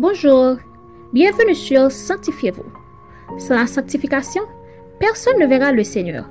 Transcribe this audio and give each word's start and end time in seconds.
Bonjour, 0.00 0.58
bienvenue 1.12 1.56
sur 1.56 1.90
Sanctifiez-vous. 1.90 2.62
Sans 3.36 3.56
la 3.56 3.66
sanctification, 3.66 4.42
personne 5.00 5.40
ne 5.40 5.46
verra 5.46 5.72
le 5.72 5.82
Seigneur. 5.82 6.30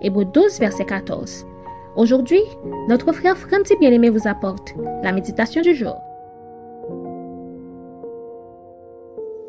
Hébreu 0.00 0.24
12, 0.24 0.58
verset 0.58 0.86
14. 0.86 1.46
Aujourd'hui, 1.94 2.40
notre 2.88 3.12
frère 3.12 3.36
Franti 3.36 3.76
Bien-Aimé 3.76 4.08
vous 4.08 4.26
apporte 4.26 4.72
la 5.02 5.12
méditation 5.12 5.60
du 5.60 5.74
jour. 5.74 5.94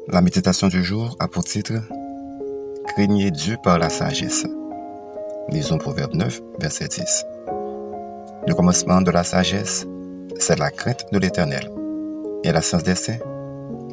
La 0.10 0.20
méditation 0.20 0.68
du 0.68 0.84
jour 0.84 1.16
a 1.20 1.30
pour 1.30 1.46
titre 1.46 1.76
Craignez 2.88 3.32
Dieu 3.32 3.56
par 3.64 3.80
la 3.80 3.88
sagesse. 3.88 4.46
Lisons 5.48 5.78
Proverbe 5.78 6.16
9, 6.16 6.42
verset 6.60 6.90
10. 6.90 7.26
Le 8.46 8.54
commencement 8.54 9.00
de 9.00 9.12
la 9.12 9.24
sagesse, 9.24 9.88
c'est 10.38 10.60
la 10.60 10.70
crainte 10.70 11.06
de 11.14 11.18
l'Éternel. 11.18 11.72
Et 12.44 12.52
la 12.52 12.62
science 12.62 12.84
des 12.84 12.96
saints, 12.96 13.20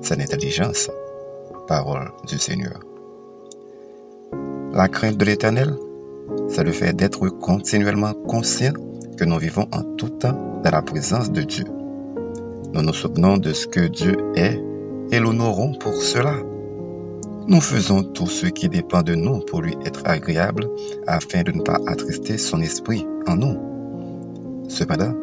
c'est 0.03 0.17
l'intelligence. 0.17 0.91
Parole 1.67 2.11
du 2.27 2.39
Seigneur. 2.39 2.81
La 4.73 4.89
crainte 4.89 5.17
de 5.17 5.25
l'Éternel, 5.25 5.75
c'est 6.49 6.65
le 6.65 6.73
fait 6.73 6.93
d'être 6.93 7.29
continuellement 7.29 8.13
conscient 8.13 8.73
que 9.17 9.25
nous 9.25 9.39
vivons 9.39 9.69
en 9.73 9.83
tout 9.97 10.09
temps 10.09 10.61
dans 10.63 10.71
la 10.71 10.83
présence 10.83 11.31
de 11.31 11.43
Dieu. 11.43 11.65
Nous 12.73 12.83
nous 12.83 12.93
souvenons 12.93 13.37
de 13.37 13.53
ce 13.53 13.67
que 13.67 13.81
Dieu 13.81 14.17
est 14.35 14.61
et 15.11 15.19
l'honorons 15.19 15.75
pour 15.75 15.95
cela. 15.95 16.35
Nous 17.49 17.61
faisons 17.61 18.03
tout 18.03 18.27
ce 18.29 18.47
qui 18.47 18.69
dépend 18.69 19.03
de 19.03 19.15
nous 19.15 19.41
pour 19.41 19.63
lui 19.63 19.75
être 19.85 20.03
agréable 20.05 20.69
afin 21.07 21.43
de 21.43 21.53
ne 21.53 21.63
pas 21.63 21.79
attrister 21.87 22.39
son 22.39 22.61
esprit 22.61 23.07
en 23.27 23.37
nous. 23.37 23.59
Cependant, 24.69 25.15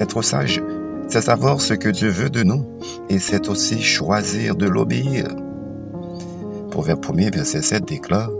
être 0.00 0.22
sage, 0.22 0.62
c'est 1.08 1.22
savoir 1.22 1.60
ce 1.60 1.72
que 1.74 1.88
Dieu 1.88 2.10
veut 2.10 2.28
de 2.28 2.42
nous 2.42 2.64
et 3.08 3.18
c'est 3.18 3.48
aussi 3.48 3.80
choisir 3.82 4.54
de 4.54 4.66
l'obéir. 4.66 5.26
Proverbe 6.70 7.04
1 7.06 7.30
verset 7.30 7.62
7 7.62 7.84
déclare 7.86 8.30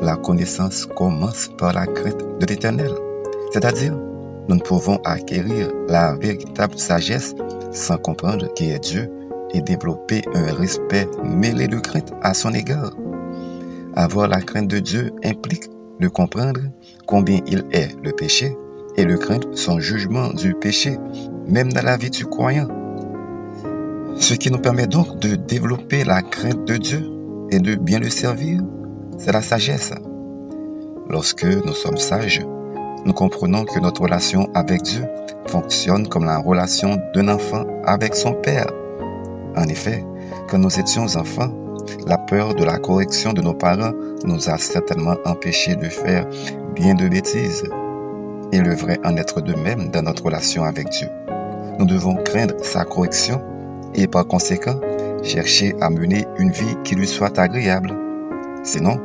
La 0.00 0.16
connaissance 0.16 0.86
commence 0.86 1.50
par 1.58 1.74
la 1.74 1.86
crainte 1.86 2.40
de 2.40 2.46
l'Éternel. 2.46 2.90
C'est-à-dire, 3.52 3.94
nous 4.48 4.56
ne 4.56 4.60
pouvons 4.60 4.98
acquérir 5.04 5.70
la 5.88 6.14
véritable 6.14 6.78
sagesse 6.78 7.34
sans 7.72 7.98
comprendre 7.98 8.52
qui 8.54 8.70
est 8.70 8.78
Dieu 8.78 9.10
et 9.52 9.60
développer 9.60 10.22
un 10.34 10.52
respect 10.54 11.08
mêlé 11.22 11.68
de 11.68 11.78
crainte 11.78 12.12
à 12.22 12.32
son 12.32 12.54
égard. 12.54 12.92
Avoir 13.94 14.28
la 14.28 14.40
crainte 14.40 14.68
de 14.68 14.78
Dieu 14.78 15.12
implique 15.24 15.68
de 16.00 16.08
comprendre 16.08 16.60
combien 17.06 17.40
il 17.46 17.64
est 17.70 17.94
le 18.02 18.12
péché 18.12 18.56
et 18.96 19.04
de 19.04 19.16
craindre 19.16 19.48
son 19.56 19.78
jugement 19.78 20.32
du 20.32 20.54
péché, 20.54 20.98
même 21.46 21.72
dans 21.72 21.82
la 21.84 21.96
vie 21.96 22.10
du 22.10 22.26
croyant. 22.26 22.68
Ce 24.16 24.34
qui 24.34 24.50
nous 24.50 24.58
permet 24.58 24.86
donc 24.86 25.18
de 25.18 25.34
développer 25.34 26.04
la 26.04 26.22
crainte 26.22 26.64
de 26.66 26.76
Dieu 26.76 27.02
et 27.50 27.58
de 27.58 27.74
bien 27.74 27.98
le 27.98 28.10
servir, 28.10 28.60
c'est 29.18 29.32
la 29.32 29.42
sagesse. 29.42 29.92
Lorsque 31.08 31.44
nous 31.44 31.72
sommes 31.72 31.96
sages, 31.96 32.42
nous 33.04 33.12
comprenons 33.12 33.64
que 33.64 33.78
notre 33.80 34.02
relation 34.02 34.48
avec 34.54 34.82
Dieu 34.82 35.04
fonctionne 35.46 36.08
comme 36.08 36.24
la 36.24 36.38
relation 36.38 36.96
d'un 37.14 37.28
enfant 37.28 37.64
avec 37.84 38.14
son 38.14 38.32
Père. 38.32 38.66
En 39.56 39.64
effet, 39.64 40.04
quand 40.48 40.58
nous 40.58 40.78
étions 40.78 41.04
enfants, 41.16 41.52
la 42.06 42.18
peur 42.18 42.54
de 42.54 42.64
la 42.64 42.78
correction 42.78 43.32
de 43.32 43.42
nos 43.42 43.54
parents 43.54 43.92
nous 44.24 44.48
a 44.48 44.56
certainement 44.56 45.16
empêchés 45.26 45.76
de 45.76 45.88
faire 45.88 46.26
bien 46.74 46.94
de 46.94 47.08
bêtises. 47.08 47.64
Il 48.52 48.62
devrait 48.62 49.00
en 49.04 49.16
être 49.16 49.40
de 49.40 49.54
même 49.54 49.90
dans 49.90 50.02
notre 50.02 50.24
relation 50.24 50.64
avec 50.64 50.88
Dieu. 50.88 51.08
Nous 51.78 51.86
devons 51.86 52.16
craindre 52.16 52.54
sa 52.62 52.84
correction 52.84 53.40
et 53.94 54.06
par 54.06 54.26
conséquent 54.26 54.80
chercher 55.22 55.74
à 55.80 55.90
mener 55.90 56.26
une 56.38 56.50
vie 56.50 56.76
qui 56.84 56.94
lui 56.94 57.06
soit 57.06 57.38
agréable. 57.38 57.94
Sinon, 58.62 59.00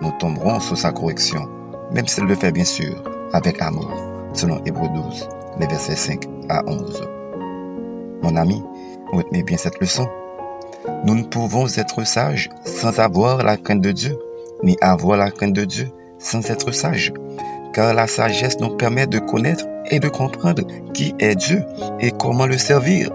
nous 0.00 0.12
tomberons 0.18 0.60
sous 0.60 0.76
sa 0.76 0.92
correction, 0.92 1.48
même 1.92 2.06
s'il 2.06 2.24
le 2.24 2.34
fait 2.34 2.52
bien 2.52 2.64
sûr 2.64 3.02
avec 3.32 3.60
amour, 3.60 3.90
selon 4.32 4.62
Hébreu 4.64 4.88
12, 4.94 5.28
les 5.60 5.66
versets 5.66 5.96
5 5.96 6.24
à 6.48 6.62
11. 6.66 7.02
Mon 8.22 8.36
ami, 8.36 8.62
Retenez 9.12 9.42
bien 9.42 9.56
cette 9.56 9.80
leçon. 9.80 10.08
Nous 11.04 11.14
ne 11.14 11.22
pouvons 11.22 11.66
être 11.66 12.04
sages 12.04 12.50
sans 12.64 12.98
avoir 12.98 13.42
la 13.42 13.56
crainte 13.56 13.80
de 13.80 13.92
Dieu, 13.92 14.18
ni 14.62 14.76
avoir 14.80 15.16
la 15.16 15.30
crainte 15.30 15.52
de 15.52 15.64
Dieu 15.64 15.88
sans 16.18 16.50
être 16.50 16.72
sages. 16.72 17.12
Car 17.76 17.92
la 17.92 18.06
sagesse 18.06 18.58
nous 18.58 18.70
permet 18.70 19.06
de 19.06 19.18
connaître 19.18 19.66
et 19.90 20.00
de 20.00 20.08
comprendre 20.08 20.62
qui 20.94 21.14
est 21.18 21.34
Dieu 21.34 21.62
et 22.00 22.10
comment 22.10 22.46
le 22.46 22.56
servir. 22.56 23.10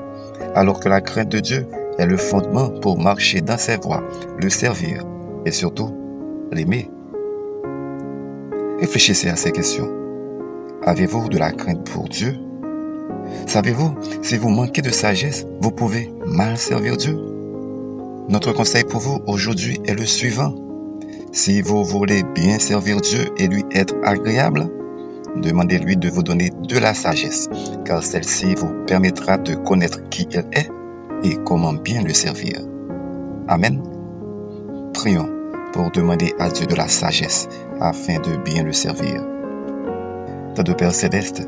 Alors 0.53 0.79
que 0.79 0.87
la 0.87 1.01
crainte 1.01 1.29
de 1.29 1.39
Dieu 1.39 1.65
est 1.97 2.05
le 2.05 2.15
fondement 2.15 2.69
pour 2.69 2.99
marcher 2.99 3.41
dans 3.41 3.57
ses 3.57 3.77
voies, 3.77 4.03
le 4.37 4.51
servir 4.51 5.03
et 5.47 5.51
surtout 5.51 5.89
l'aimer. 6.51 6.91
Réfléchissez 8.79 9.29
à 9.29 9.35
ces 9.35 9.51
questions. 9.51 9.89
Avez-vous 10.83 11.27
de 11.27 11.39
la 11.39 11.51
crainte 11.51 11.89
pour 11.89 12.07
Dieu? 12.07 12.35
Savez-vous, 13.47 13.95
si 14.21 14.37
vous 14.37 14.49
manquez 14.49 14.83
de 14.83 14.91
sagesse, 14.91 15.43
vous 15.59 15.71
pouvez 15.71 16.13
mal 16.23 16.55
servir 16.55 16.97
Dieu? 16.97 17.17
Notre 18.29 18.53
conseil 18.53 18.83
pour 18.83 18.99
vous 18.99 19.21
aujourd'hui 19.25 19.81
est 19.85 19.95
le 19.95 20.05
suivant. 20.05 20.53
Si 21.31 21.61
vous 21.61 21.83
voulez 21.83 22.23
bien 22.35 22.59
servir 22.59 22.99
Dieu 23.01 23.31
et 23.37 23.47
lui 23.47 23.63
être 23.71 23.95
agréable, 24.03 24.69
demandez-lui 25.37 25.95
de 25.95 26.09
vous 26.09 26.23
donner 26.23 26.49
de 26.67 26.77
la 26.77 26.93
sagesse, 26.93 27.49
car 27.85 28.03
celle-ci 28.03 28.55
vous 28.55 28.71
permettra 28.85 29.37
de 29.37 29.55
connaître 29.55 30.07
qui 30.09 30.27
il 30.31 30.45
est 30.51 30.69
et 31.23 31.37
comment 31.45 31.73
bien 31.73 32.01
le 32.01 32.13
servir. 32.13 32.59
Amen. 33.47 33.81
Prions 34.93 35.29
pour 35.71 35.89
demander 35.91 36.33
à 36.39 36.49
Dieu 36.49 36.65
de 36.65 36.75
la 36.75 36.87
sagesse 36.87 37.47
afin 37.79 38.19
de 38.19 38.35
bien 38.43 38.63
le 38.63 38.73
servir. 38.73 39.23
Notre 40.57 40.75
Père 40.75 40.93
céleste, 40.93 41.47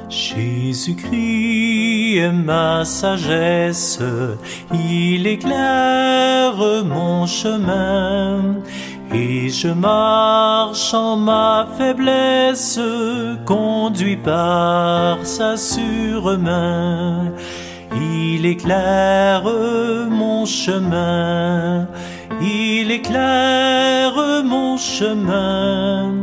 Jésus-Christ 0.08 2.18
est 2.18 2.32
ma 2.32 2.84
sagesse, 2.84 4.00
il 4.72 5.26
éclaire 5.26 6.82
mon 6.84 7.26
chemin. 7.26 8.56
Et 9.14 9.50
je 9.50 9.68
marche 9.68 10.94
en 10.94 11.16
ma 11.16 11.66
faiblesse, 11.76 12.80
conduit 13.44 14.16
par 14.16 15.18
sa 15.24 15.58
surmain. 15.58 17.32
Il 17.94 18.46
éclaire 18.46 19.44
mon 20.08 20.46
chemin, 20.46 21.86
il 22.40 22.90
éclaire 22.90 24.42
mon 24.44 24.78
chemin. 24.78 26.14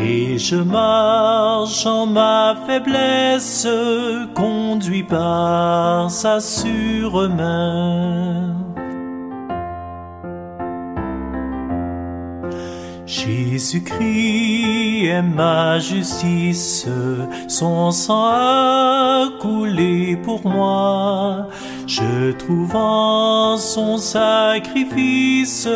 Et 0.00 0.38
je 0.38 0.54
marche 0.54 1.84
en 1.86 2.06
ma 2.06 2.54
faiblesse, 2.68 3.66
conduit 4.34 5.02
par 5.02 6.08
sa 6.08 6.38
surmain. 6.38 7.88
Jésus-Christ 13.08 15.06
est 15.06 15.22
ma 15.22 15.78
justice, 15.78 16.86
son 17.48 17.90
sang 17.90 18.26
a 18.26 19.28
coulé 19.40 20.14
pour 20.22 20.46
moi. 20.46 21.46
Je 21.86 22.32
trouve 22.32 22.76
en 22.76 23.56
son 23.56 23.96
sacrifice 23.96 25.66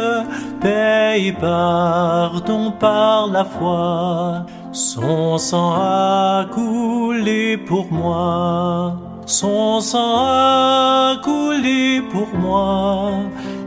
paix 0.60 1.22
et 1.24 1.32
pardon 1.32 2.70
par 2.78 3.28
la 3.28 3.46
foi. 3.46 4.44
Son 4.72 5.38
sang 5.38 5.72
a 5.72 6.44
coulé 6.52 7.56
pour 7.56 7.90
moi, 7.90 8.98
son 9.24 9.80
sang 9.80 10.16
a 10.18 11.16
coulé 11.24 12.02
pour 12.12 12.28
moi. 12.38 13.10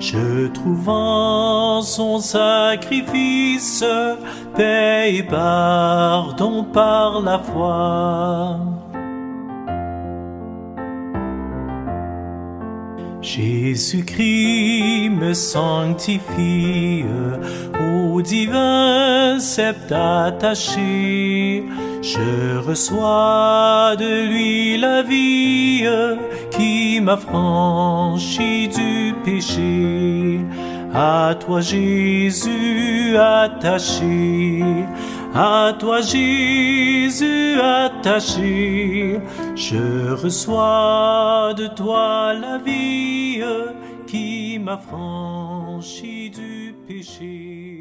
Je 0.07 0.45
trouve 0.49 0.87
en 0.87 1.81
son 1.81 2.19
sacrifice 2.19 3.83
paix 4.55 5.15
et 5.15 5.23
pardon 5.23 6.63
par 6.63 7.21
la 7.23 7.39
foi. 7.39 8.59
Jésus-Christ 13.25 15.09
me 15.09 15.33
sanctifie, 15.33 17.03
au 17.73 18.21
divin 18.21 19.39
sept 19.39 19.91
attaché. 19.91 21.63
Je 22.03 22.59
reçois 22.59 23.95
de 23.97 24.27
lui 24.29 24.77
la 24.77 25.01
vie 25.01 25.85
qui 26.51 27.01
m'a 27.01 27.17
franchi 27.17 28.67
du 28.67 29.15
péché. 29.25 30.39
À 30.93 31.33
toi 31.33 31.61
Jésus 31.61 33.17
attaché, 33.17 34.61
à 35.35 35.73
toi 35.77 35.99
Jésus 36.01 37.59
attaché, 37.59 39.19
je 39.55 40.11
reçois 40.13 41.53
de 41.57 41.67
toi 41.67 42.33
la 42.33 42.57
vie 42.57 43.43
qui 44.07 44.57
m'a 44.59 44.77
franchi 44.77 46.29
du 46.29 46.73
péché. 46.87 47.74